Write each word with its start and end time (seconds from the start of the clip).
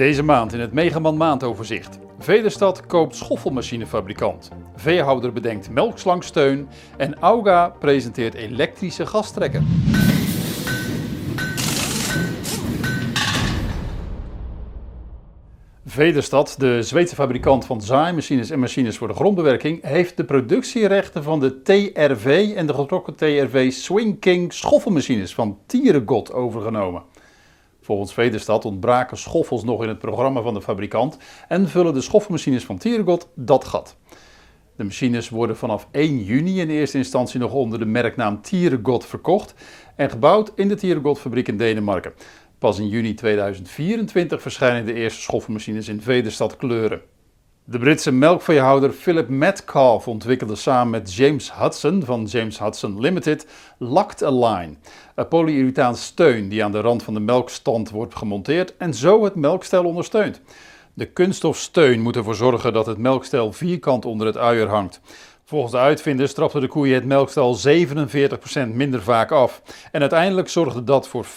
Deze 0.00 0.22
maand 0.22 0.52
in 0.52 0.60
het 0.60 0.72
Megaman 0.72 1.16
maandoverzicht. 1.16 1.98
Vederstad 2.18 2.86
koopt 2.86 3.16
schoffelmachinefabrikant. 3.16 4.48
Veehouder 4.76 5.32
bedenkt 5.32 5.70
melkslangsteun 5.70 6.68
en 6.96 7.18
Auga 7.18 7.68
presenteert 7.68 8.34
elektrische 8.34 9.06
gastrekker. 9.06 9.62
Vederstad, 15.86 16.54
de 16.58 16.82
Zweedse 16.82 17.14
fabrikant 17.14 17.64
van 17.64 17.82
zaaimachines 17.82 18.50
en 18.50 18.58
machines 18.58 18.98
voor 18.98 19.08
de 19.08 19.14
grondbewerking, 19.14 19.82
heeft 19.82 20.16
de 20.16 20.24
productierechten 20.24 21.22
van 21.22 21.40
de 21.40 21.62
TRV 21.62 22.52
en 22.56 22.66
de 22.66 22.74
getrokken 22.74 23.14
TRV 23.14 23.72
Swing 23.72 24.20
King 24.20 24.52
schoffelmachines 24.52 25.34
van 25.34 25.58
Tierengot 25.66 26.32
overgenomen. 26.32 27.02
Volgens 27.90 28.12
Vederstad 28.12 28.64
ontbraken 28.64 29.16
schoffels 29.16 29.64
nog 29.64 29.82
in 29.82 29.88
het 29.88 29.98
programma 29.98 30.42
van 30.42 30.54
de 30.54 30.62
fabrikant 30.62 31.16
en 31.48 31.68
vullen 31.68 31.94
de 31.94 32.00
schoffelmachines 32.00 32.64
van 32.64 32.78
Tierengot 32.78 33.28
dat 33.34 33.64
gat. 33.64 33.96
De 34.76 34.84
machines 34.84 35.28
worden 35.28 35.56
vanaf 35.56 35.88
1 35.90 36.24
juni 36.24 36.60
in 36.60 36.70
eerste 36.70 36.96
instantie 36.96 37.40
nog 37.40 37.52
onder 37.52 37.78
de 37.78 37.84
merknaam 37.84 38.42
Tierengot 38.42 39.06
verkocht 39.06 39.54
en 39.96 40.10
gebouwd 40.10 40.52
in 40.54 40.68
de 40.68 40.74
Tierengot 40.74 41.18
fabriek 41.18 41.48
in 41.48 41.56
Denemarken. 41.56 42.12
Pas 42.58 42.78
in 42.78 42.88
juni 42.88 43.14
2024 43.14 44.42
verschijnen 44.42 44.86
de 44.86 44.94
eerste 44.94 45.20
schoffelmachines 45.20 45.88
in 45.88 46.00
Vederstad 46.00 46.56
kleuren. 46.56 47.00
De 47.70 47.78
Britse 47.78 48.12
melkveehouder 48.12 48.92
Philip 48.92 49.28
Metcalf 49.28 50.08
ontwikkelde 50.08 50.56
samen 50.56 50.90
met 50.90 51.14
James 51.14 51.52
Hudson 51.54 52.02
van 52.04 52.24
James 52.24 52.58
Hudson 52.58 53.00
Limited 53.00 53.46
Locked 53.78 54.20
Line, 54.20 54.74
een 55.14 55.28
polyurethaan 55.28 55.96
steun 55.96 56.48
die 56.48 56.64
aan 56.64 56.72
de 56.72 56.80
rand 56.80 57.02
van 57.02 57.14
de 57.14 57.20
melkstand 57.20 57.90
wordt 57.90 58.14
gemonteerd 58.14 58.76
en 58.76 58.94
zo 58.94 59.24
het 59.24 59.34
melkstel 59.34 59.84
ondersteunt. 59.84 60.40
De 60.94 61.06
kunststofsteun 61.06 62.00
moet 62.00 62.16
ervoor 62.16 62.34
zorgen 62.34 62.72
dat 62.72 62.86
het 62.86 62.98
melkstel 62.98 63.52
vierkant 63.52 64.04
onder 64.04 64.26
het 64.26 64.36
uier 64.36 64.68
hangt. 64.68 65.00
Volgens 65.44 65.72
de 65.72 65.78
uitvinders 65.78 66.34
trapten 66.34 66.60
de 66.60 66.68
koeien 66.68 66.94
het 66.94 67.04
melkstel 67.04 67.58
47% 67.66 68.68
minder 68.72 69.02
vaak 69.02 69.30
af. 69.30 69.62
En 69.92 70.00
uiteindelijk 70.00 70.48
zorgde 70.48 70.84
dat 70.84 71.08
voor 71.08 71.24
50% 71.24 71.28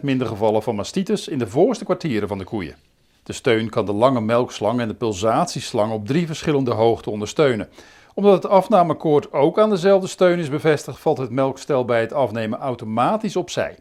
minder 0.00 0.26
gevallen 0.26 0.62
van 0.62 0.74
mastitis 0.74 1.28
in 1.28 1.38
de 1.38 1.48
voorste 1.48 1.84
kwartieren 1.84 2.28
van 2.28 2.38
de 2.38 2.44
koeien. 2.44 2.91
De 3.22 3.32
steun 3.32 3.68
kan 3.68 3.86
de 3.86 3.92
lange 3.92 4.20
melkslang 4.20 4.80
en 4.80 4.88
de 4.88 4.94
pulsatieslang 4.94 5.92
op 5.92 6.06
drie 6.06 6.26
verschillende 6.26 6.70
hoogten 6.70 7.12
ondersteunen. 7.12 7.68
Omdat 8.14 8.42
het 8.42 8.52
afnamekoord 8.52 9.32
ook 9.32 9.58
aan 9.58 9.70
dezelfde 9.70 10.06
steun 10.06 10.38
is 10.38 10.48
bevestigd, 10.48 10.98
valt 10.98 11.18
het 11.18 11.30
melkstel 11.30 11.84
bij 11.84 12.00
het 12.00 12.12
afnemen 12.12 12.58
automatisch 12.58 13.36
opzij. 13.36 13.76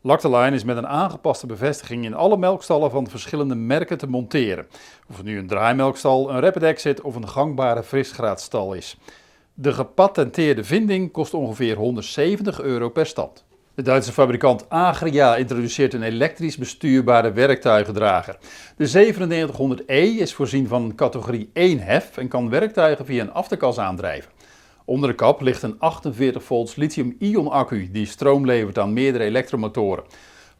Lactaline 0.00 0.56
is 0.56 0.64
met 0.64 0.76
een 0.76 0.86
aangepaste 0.86 1.46
bevestiging 1.46 2.04
in 2.04 2.14
alle 2.14 2.36
melkstallen 2.36 2.90
van 2.90 3.08
verschillende 3.08 3.54
merken 3.54 3.98
te 3.98 4.06
monteren. 4.06 4.66
Of 5.08 5.16
het 5.16 5.26
nu 5.26 5.38
een 5.38 5.46
draaimelkstal, 5.46 6.30
een 6.30 6.40
rapid 6.40 6.62
exit 6.62 7.00
of 7.00 7.14
een 7.14 7.28
gangbare 7.28 7.82
frisgraadstal 7.82 8.74
is. 8.74 8.96
De 9.54 9.72
gepatenteerde 9.72 10.64
vinding 10.64 11.12
kost 11.12 11.34
ongeveer 11.34 11.76
170 11.76 12.60
euro 12.60 12.88
per 12.88 13.06
stand. 13.06 13.44
De 13.80 13.86
Duitse 13.86 14.12
fabrikant 14.12 14.68
Agria 14.68 15.36
introduceert 15.36 15.94
een 15.94 16.02
elektrisch 16.02 16.56
bestuurbare 16.56 17.32
werktuigendrager. 17.32 18.38
De 18.76 18.88
9700E 18.88 20.20
is 20.20 20.34
voorzien 20.34 20.68
van 20.68 20.92
categorie 20.96 21.50
1 21.52 21.78
hef 21.78 22.16
en 22.16 22.28
kan 22.28 22.50
werktuigen 22.50 23.04
via 23.04 23.22
een 23.22 23.32
afterkas 23.32 23.78
aandrijven. 23.78 24.30
Onder 24.84 25.08
de 25.08 25.14
kap 25.14 25.40
ligt 25.40 25.62
een 25.62 25.78
48 25.78 26.42
volts 26.42 26.74
lithium-ion 26.74 27.48
accu 27.48 27.90
die 27.90 28.06
stroom 28.06 28.46
levert 28.46 28.78
aan 28.78 28.92
meerdere 28.92 29.24
elektromotoren. 29.24 30.04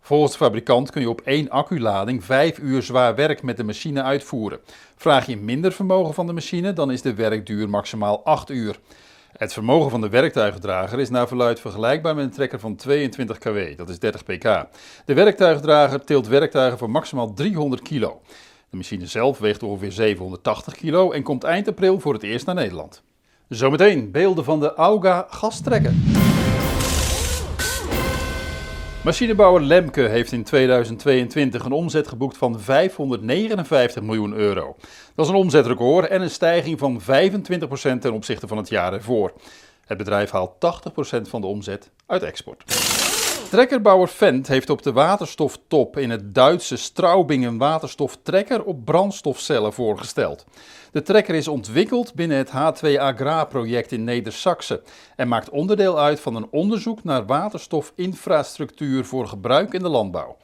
Volgens 0.00 0.32
de 0.32 0.38
fabrikant 0.38 0.90
kun 0.90 1.00
je 1.00 1.10
op 1.10 1.20
één 1.20 1.50
acculading 1.50 2.24
5 2.24 2.58
uur 2.58 2.82
zwaar 2.82 3.14
werk 3.14 3.42
met 3.42 3.56
de 3.56 3.64
machine 3.64 4.02
uitvoeren. 4.02 4.58
Vraag 4.96 5.26
je 5.26 5.36
minder 5.36 5.72
vermogen 5.72 6.14
van 6.14 6.26
de 6.26 6.32
machine, 6.32 6.72
dan 6.72 6.90
is 6.90 7.02
de 7.02 7.14
werkduur 7.14 7.68
maximaal 7.68 8.24
8 8.24 8.50
uur. 8.50 8.78
Het 9.40 9.52
vermogen 9.52 9.90
van 9.90 10.00
de 10.00 10.08
werktuigendrager 10.08 11.00
is 11.00 11.10
naar 11.10 11.28
verluid 11.28 11.60
vergelijkbaar 11.60 12.14
met 12.14 12.24
een 12.24 12.30
trekker 12.30 12.60
van 12.60 12.76
22 12.76 13.38
kW, 13.38 13.58
dat 13.76 13.88
is 13.88 13.98
30 13.98 14.24
pk. 14.24 14.42
De 15.04 15.14
werktuigendrager 15.14 16.04
tilt 16.04 16.26
werktuigen 16.26 16.78
van 16.78 16.90
maximaal 16.90 17.32
300 17.32 17.82
kilo. 17.82 18.20
De 18.70 18.76
machine 18.76 19.06
zelf 19.06 19.38
weegt 19.38 19.62
ongeveer 19.62 19.92
780 19.92 20.74
kilo 20.74 21.12
en 21.12 21.22
komt 21.22 21.44
eind 21.44 21.68
april 21.68 22.00
voor 22.00 22.12
het 22.12 22.22
eerst 22.22 22.46
naar 22.46 22.54
Nederland. 22.54 23.02
Zometeen 23.48 24.10
beelden 24.10 24.44
van 24.44 24.60
de 24.60 24.74
Auga 24.74 25.26
gastrekker. 25.30 25.92
Machinebouwer 29.04 29.62
Lemke 29.62 30.00
heeft 30.00 30.32
in 30.32 30.44
2022 30.44 31.64
een 31.64 31.72
omzet 31.72 32.08
geboekt 32.08 32.36
van 32.36 32.60
559 32.60 34.02
miljoen 34.02 34.32
euro. 34.32 34.76
Dat 35.14 35.24
is 35.24 35.30
een 35.30 35.38
omzetrecord 35.38 36.08
en 36.08 36.22
een 36.22 36.30
stijging 36.30 36.78
van 36.78 37.00
25% 37.00 37.04
ten 38.00 38.12
opzichte 38.12 38.48
van 38.48 38.56
het 38.56 38.68
jaar 38.68 38.92
ervoor. 38.92 39.32
Het 39.86 39.98
bedrijf 39.98 40.30
haalt 40.30 40.54
80% 40.54 41.28
van 41.28 41.40
de 41.40 41.46
omzet 41.46 41.90
uit 42.06 42.22
export. 42.22 42.64
Trekkerbouwer 43.50 44.08
Fendt 44.08 44.48
heeft 44.48 44.70
op 44.70 44.82
de 44.82 44.92
waterstoftop 44.92 45.98
in 45.98 46.10
het 46.10 46.34
Duitse 46.34 46.76
Straubing 46.76 47.46
een 47.46 47.58
waterstoftrekker 47.58 48.64
op 48.64 48.84
brandstofcellen 48.84 49.72
voorgesteld. 49.72 50.44
De 50.92 51.02
trekker 51.02 51.34
is 51.34 51.48
ontwikkeld 51.48 52.14
binnen 52.14 52.36
het 52.36 52.48
H2 52.50 53.00
Agra-project 53.00 53.92
in 53.92 54.04
Neder-Saxe 54.04 54.82
en 55.16 55.28
maakt 55.28 55.50
onderdeel 55.50 56.00
uit 56.00 56.20
van 56.20 56.34
een 56.34 56.46
onderzoek 56.50 57.04
naar 57.04 57.26
waterstofinfrastructuur 57.26 59.04
voor 59.04 59.28
gebruik 59.28 59.72
in 59.72 59.82
de 59.82 59.88
landbouw. 59.88 60.36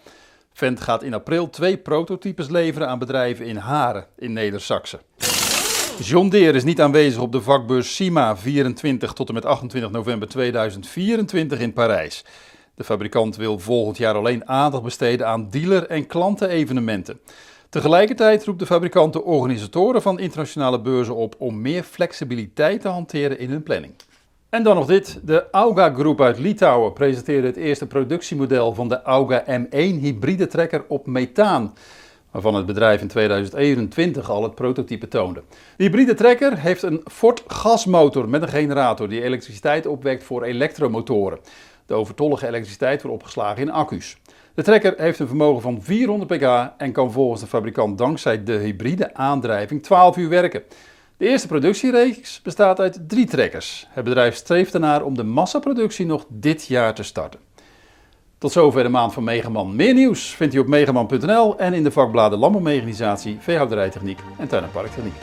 Fendt 0.52 0.80
gaat 0.80 1.02
in 1.02 1.14
april 1.14 1.50
twee 1.50 1.76
prototypes 1.76 2.48
leveren 2.48 2.88
aan 2.88 2.98
bedrijven 2.98 3.46
in 3.46 3.56
Haren 3.56 4.06
in 4.16 4.32
Neder-Saxe. 4.32 5.00
John 6.00 6.28
Deere 6.28 6.56
is 6.56 6.64
niet 6.64 6.80
aanwezig 6.80 7.20
op 7.20 7.32
de 7.32 7.42
vakbeurs 7.42 7.94
CIMA 7.94 8.36
24 8.36 9.12
tot 9.12 9.28
en 9.28 9.34
met 9.34 9.44
28 9.44 9.90
november 9.90 10.28
2024 10.28 11.60
in 11.60 11.72
Parijs. 11.72 12.24
De 12.76 12.84
fabrikant 12.84 13.37
wil 13.37 13.59
volgend 13.59 13.97
jaar 13.97 14.14
alleen 14.14 14.48
aandacht 14.48 14.82
besteden 14.82 15.26
aan 15.26 15.50
dealer- 15.50 15.87
en 15.87 16.06
klantenevenementen. 16.06 17.19
Tegelijkertijd 17.69 18.44
roept 18.44 18.59
de 18.59 18.66
fabrikant 18.66 19.12
de 19.12 19.22
organisatoren 19.22 20.03
van 20.03 20.19
internationale 20.19 20.81
beurzen 20.81 21.15
op 21.15 21.34
om 21.38 21.60
meer 21.60 21.82
flexibiliteit 21.82 22.81
te 22.81 22.88
hanteren 22.88 23.38
in 23.38 23.50
hun 23.50 23.62
planning. 23.62 23.92
En 24.48 24.62
dan 24.62 24.76
nog 24.76 24.86
dit. 24.86 25.20
De 25.22 25.50
Auga 25.50 25.91
Groep 25.94 26.20
uit 26.20 26.38
Litouwen 26.38 26.92
presenteerde 26.92 27.47
het 27.47 27.56
eerste 27.56 27.86
productiemodel 27.86 28.75
van 28.75 28.88
de 28.88 29.03
Auga 29.03 29.44
M1 29.44 30.00
hybride 30.00 30.47
trekker 30.47 30.84
op 30.88 31.06
methaan 31.06 31.75
waarvan 32.31 32.54
het 32.54 32.66
bedrijf 32.66 33.00
in 33.00 33.09
2021 33.09 34.31
al 34.31 34.42
het 34.42 34.54
prototype 34.54 35.09
toonde. 35.09 35.42
De 35.76 35.84
hybride 35.84 36.15
trekker 36.15 36.59
heeft 36.59 36.82
een 36.82 37.00
Ford 37.04 37.42
gasmotor 37.47 38.28
met 38.28 38.42
een 38.42 38.48
generator 38.48 39.09
die 39.09 39.22
elektriciteit 39.22 39.86
opwekt 39.86 40.25
voor 40.25 40.42
elektromotoren. 40.42 41.38
De 41.86 41.94
overtollige 41.94 42.47
elektriciteit 42.47 43.02
wordt 43.02 43.16
opgeslagen 43.16 43.62
in 43.62 43.70
accu's. 43.70 44.16
De 44.54 44.62
trekker 44.62 44.94
heeft 44.97 45.19
een 45.19 45.26
vermogen 45.26 45.62
van 45.62 45.82
400 45.82 46.36
pk 46.36 46.72
en 46.78 46.92
kan 46.92 47.12
volgens 47.12 47.41
de 47.41 47.47
fabrikant 47.47 47.98
dankzij 47.98 48.44
de 48.44 48.52
hybride 48.52 49.14
aandrijving 49.14 49.82
12 49.82 50.16
uur 50.16 50.28
werken. 50.28 50.62
De 51.16 51.28
eerste 51.28 51.47
productiereeks 51.47 52.42
bestaat 52.42 52.80
uit 52.80 53.08
drie 53.08 53.26
trekkers. 53.26 53.86
Het 53.91 54.04
bedrijf 54.04 54.34
streeft 54.34 54.74
ernaar 54.74 55.02
om 55.02 55.14
de 55.14 55.22
massaproductie 55.24 56.06
nog 56.06 56.24
dit 56.28 56.66
jaar 56.66 56.94
te 56.94 57.02
starten. 57.02 57.41
Tot 58.38 58.53
zover 58.53 58.82
de 58.82 58.88
maand 58.88 59.12
van 59.12 59.24
Megaman. 59.24 59.76
Meer 59.76 59.94
nieuws 59.94 60.34
vindt 60.34 60.54
u 60.54 60.58
op 60.58 60.66
megaman.nl 60.66 61.58
en 61.58 61.74
in 61.74 61.82
de 61.82 61.91
vakbladen 61.91 62.38
Landbouwmechanisatie, 62.38 63.36
Veehouderijtechniek 63.41 64.18
en 64.38 64.48
Tuin- 64.48 64.62
en 64.62 64.70
Parktechniek. 64.70 65.14